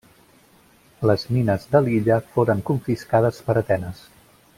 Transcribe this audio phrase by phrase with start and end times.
[1.09, 4.03] Les mines de l'illa foren confiscades per Atenes.